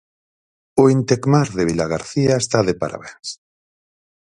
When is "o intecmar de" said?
0.81-1.63